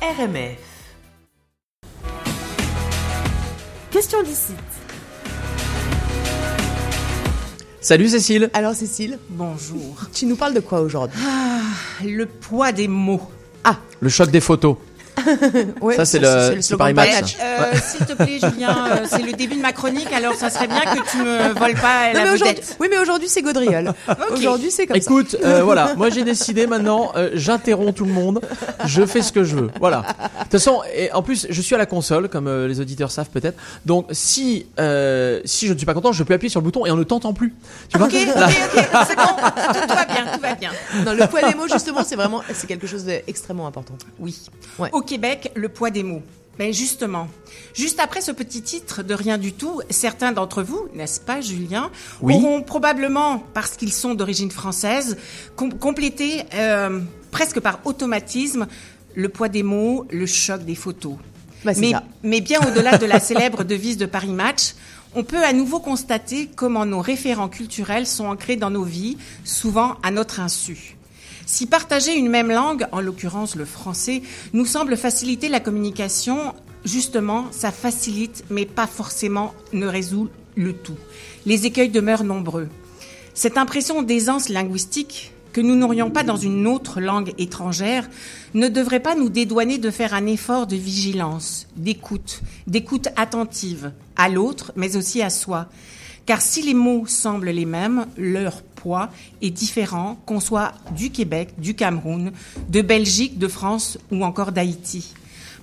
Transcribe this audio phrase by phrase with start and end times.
[0.00, 0.58] RMF.
[3.90, 4.52] Question d'ici.
[7.80, 8.50] Salut Cécile.
[8.52, 9.96] Alors Cécile, Bonjour.
[10.12, 11.20] tu nous parles de quoi aujourd'hui?
[11.26, 11.60] Ah,
[12.04, 13.22] le poids des mots.
[14.00, 14.76] Le choc des photos.
[15.80, 17.36] ouais, Ça, c'est le- c'est Paris Match.
[17.40, 20.68] Euh, S'il te plaît, Julien, euh, c'est le début de ma chronique, alors ça serait
[20.68, 22.76] bien que tu me voles pas Non, la vedette.
[22.80, 23.92] oui, mais aujourd'hui c'est Gaudriol.
[24.32, 28.40] Aujourd'hui c'est comme Écoute, euh, voilà, moi j'ai décidé maintenant, euh, j'interromps tout le monde,
[28.84, 29.70] je fais ce que je veux.
[29.80, 29.98] Voilà.
[30.00, 33.10] De toute façon, et en plus, je suis à la console, comme euh, les auditeurs
[33.10, 33.58] savent peut-être.
[33.86, 36.86] Donc, si euh, si je ne suis pas content, je peux appuyer sur le bouton
[36.86, 37.54] et on ne t'entend plus.
[37.90, 40.70] Tu vois Ok, ok, ok, c'est bon, tout, tout va bien, tout va bien.
[40.70, 41.04] ça.
[41.04, 43.94] Non, le poids des mots justement, c'est vraiment, c'est quelque chose d'extrêmement important.
[44.18, 44.36] Oui.
[44.78, 44.88] Ouais.
[44.92, 46.22] Au Québec, le poids des mots.
[46.60, 47.26] Mais justement,
[47.74, 51.90] juste après ce petit titre de rien du tout, certains d'entre vous, n'est-ce pas, Julien,
[52.20, 52.34] Oui.
[52.34, 55.16] auront probablement, parce qu'ils sont d'origine française,
[55.56, 57.00] com- complété euh,
[57.32, 58.68] presque par automatisme
[59.16, 61.14] le poids des mots, le choc des photos.
[61.64, 62.04] Bah, mais, ça.
[62.22, 64.74] mais bien au-delà de la célèbre devise de Paris Match,
[65.16, 69.96] on peut à nouveau constater comment nos référents culturels sont ancrés dans nos vies, souvent
[70.04, 70.96] à notre insu.
[71.48, 74.20] Si partager une même langue, en l'occurrence le français,
[74.52, 76.52] nous semble faciliter la communication,
[76.84, 80.98] justement, ça facilite, mais pas forcément ne résout le tout.
[81.46, 82.68] Les écueils demeurent nombreux.
[83.32, 88.10] Cette impression d'aisance linguistique que nous n'aurions pas dans une autre langue étrangère
[88.52, 94.28] ne devrait pas nous dédouaner de faire un effort de vigilance, d'écoute, d'écoute attentive à
[94.28, 95.66] l'autre, mais aussi à soi.
[96.26, 99.10] Car si les mots semblent les mêmes, leur poids
[99.42, 102.32] est différent, qu'on soit du Québec, du Cameroun,
[102.68, 105.14] de Belgique, de France ou encore d'Haïti.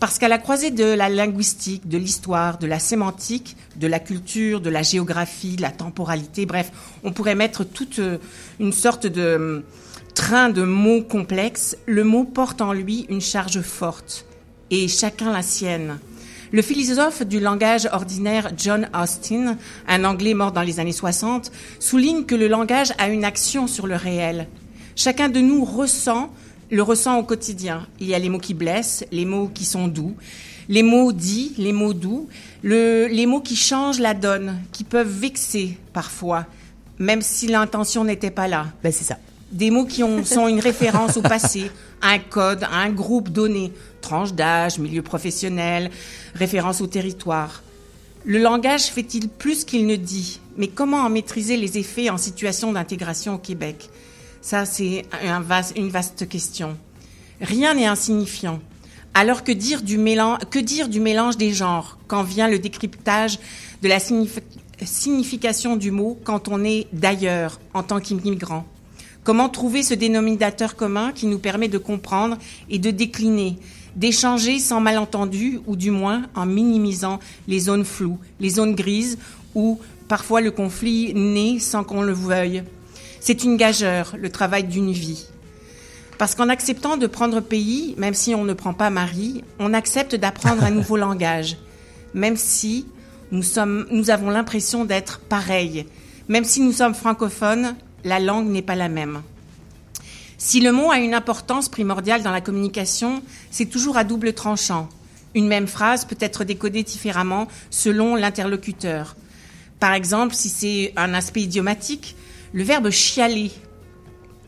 [0.00, 4.60] Parce qu'à la croisée de la linguistique, de l'histoire, de la sémantique, de la culture,
[4.60, 6.72] de la géographie, de la temporalité, bref,
[7.04, 8.18] on pourrait mettre toute euh,
[8.58, 9.62] une sorte de hum,
[10.14, 14.26] train de mots complexes, le mot porte en lui une charge forte,
[14.70, 15.98] et chacun la sienne.
[16.52, 19.56] Le philosophe du langage ordinaire John Austin,
[19.88, 23.86] un Anglais mort dans les années 60, souligne que le langage a une action sur
[23.86, 24.48] le réel.
[24.94, 26.30] Chacun de nous ressent,
[26.70, 27.86] le ressent au quotidien.
[28.00, 30.14] Il y a les mots qui blessent, les mots qui sont doux,
[30.68, 32.28] les mots dits, les mots doux,
[32.62, 36.44] le- les mots qui changent la donne, qui peuvent vexer parfois,
[36.98, 39.16] même si l'intention n'était pas là Bah, c'est ça.
[39.52, 41.70] Des mots qui ont, sont une référence au passé,
[42.00, 45.90] un code, un groupe donné, tranche d'âge, milieu professionnel,
[46.34, 47.62] référence au territoire.
[48.24, 50.40] Le langage fait-il plus qu'il ne dit?
[50.56, 53.90] Mais comment en maîtriser les effets en situation d'intégration au Québec?
[54.40, 55.04] Ça, c'est
[55.76, 56.76] une vaste question.
[57.40, 58.60] Rien n'est insignifiant.
[59.14, 61.98] Alors que dire, du mélange, des genres?
[62.06, 63.38] Quand vient le décryptage
[63.82, 64.40] de la signif-
[64.84, 68.64] signification du mot quand on est d'ailleurs en tant qu'immigrant?
[69.24, 72.38] Comment trouver ce dénominateur commun qui nous permet de comprendre
[72.68, 73.56] et de décliner,
[73.94, 79.18] d'échanger sans malentendu ou du moins en minimisant les zones floues, les zones grises
[79.54, 79.78] où
[80.08, 82.64] parfois le conflit naît sans qu'on le veuille.
[83.20, 85.26] C'est une gageure, le travail d'une vie.
[86.18, 90.16] Parce qu'en acceptant de prendre pays, même si on ne prend pas Marie, on accepte
[90.16, 91.58] d'apprendre un nouveau langage,
[92.12, 92.86] même si
[93.30, 95.86] nous, sommes, nous avons l'impression d'être pareils.
[96.28, 99.22] Même si nous sommes francophones, la langue n'est pas la même.
[100.38, 104.88] Si le mot a une importance primordiale dans la communication, c'est toujours à double tranchant.
[105.34, 109.16] Une même phrase peut être décodée différemment selon l'interlocuteur.
[109.78, 112.16] Par exemple, si c'est un aspect idiomatique,
[112.52, 113.50] le verbe chialer,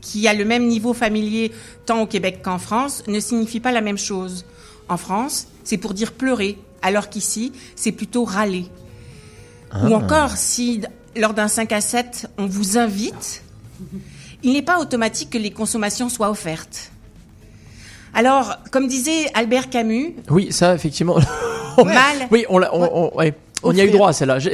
[0.00, 1.52] qui a le même niveau familier
[1.86, 4.44] tant au Québec qu'en France, ne signifie pas la même chose.
[4.88, 8.66] En France, c'est pour dire pleurer, alors qu'ici, c'est plutôt râler.
[9.82, 10.82] Ou encore, si
[11.16, 13.42] lors d'un 5 à 7, on vous invite,
[14.42, 16.90] il n'est pas automatique que les consommations soient offertes.
[18.12, 21.18] Alors, comme disait Albert Camus, Oui, ça effectivement.
[21.84, 24.38] mal, oui, on, l'a- on, on- ouais, on y a eu droit à celle-là.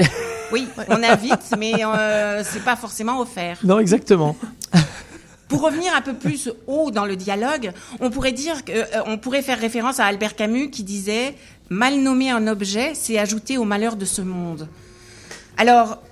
[0.53, 3.59] Oui, on invite, mais euh, c'est pas forcément offert.
[3.63, 4.35] Non, exactement.
[5.49, 7.71] Pour revenir un peu plus haut dans le dialogue,
[8.01, 11.37] on pourrait dire que, euh, on pourrait faire référence à Albert Camus qui disait
[11.69, 14.67] mal nommer un objet, c'est ajouter au malheur de ce monde.
[15.57, 16.03] Alors,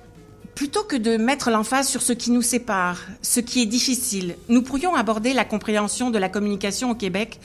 [0.58, 4.60] plutôt que de mettre l'emphase sur ce qui nous sépare, ce qui est difficile, nous
[4.60, 7.38] pourrions aborder la compréhension de la communication au Québec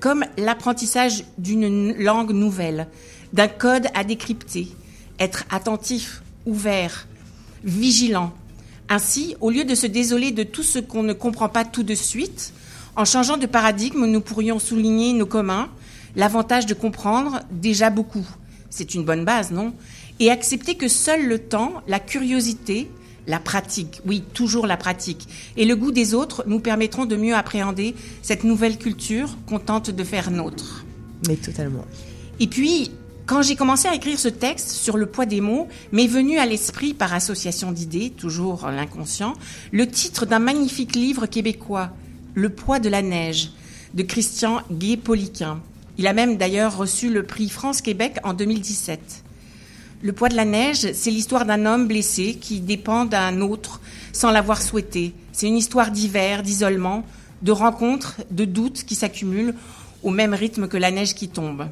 [0.00, 2.88] comme l'apprentissage d'une langue nouvelle,
[3.32, 4.66] d'un code à décrypter,
[5.20, 7.06] être attentif, ouvert,
[7.62, 8.32] vigilant.
[8.88, 11.94] Ainsi, au lieu de se désoler de tout ce qu'on ne comprend pas tout de
[11.94, 12.52] suite,
[12.96, 15.68] en changeant de paradigme, nous pourrions souligner nos communs,
[16.16, 18.26] l'avantage de comprendre déjà beaucoup.
[18.68, 19.72] C'est une bonne base, non?
[20.20, 22.90] Et accepter que seul le temps, la curiosité,
[23.26, 27.34] la pratique, oui, toujours la pratique, et le goût des autres nous permettront de mieux
[27.34, 30.84] appréhender cette nouvelle culture qu'on tente de faire nôtre.
[31.28, 31.84] Mais totalement.
[32.40, 32.90] Et puis,
[33.26, 36.46] quand j'ai commencé à écrire ce texte sur le poids des mots, m'est venu à
[36.46, 39.34] l'esprit par association d'idées, toujours l'inconscient,
[39.70, 41.90] le titre d'un magnifique livre québécois,
[42.34, 43.50] Le poids de la neige,
[43.94, 45.60] de Christian Gay-Poliquin.
[45.98, 49.24] Il a même d'ailleurs reçu le prix France-Québec en 2017.
[50.00, 53.80] Le poids de la neige, c'est l'histoire d'un homme blessé qui dépend d'un autre
[54.12, 55.12] sans l'avoir souhaité.
[55.32, 57.04] C'est une histoire d'hiver, d'isolement,
[57.42, 59.56] de rencontres, de doutes qui s'accumulent
[60.04, 61.66] au même rythme que la neige qui tombe.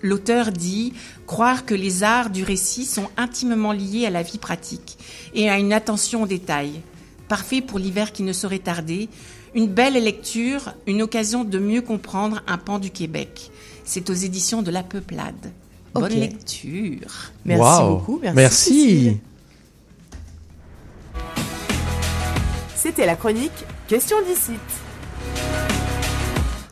[0.00, 0.92] L'auteur dit
[1.26, 4.96] croire que les arts du récit sont intimement liés à la vie pratique
[5.34, 6.80] et à une attention aux détails.
[7.26, 9.08] Parfait pour l'hiver qui ne saurait tarder,
[9.56, 13.50] une belle lecture, une occasion de mieux comprendre un pan du Québec.
[13.84, 15.52] C'est aux éditions de La Peuplade.
[15.94, 17.30] Bonne lecture.
[17.44, 18.18] Merci beaucoup.
[18.22, 18.36] Merci.
[18.36, 19.20] Merci.
[22.76, 24.52] C'était la chronique Question d'ici.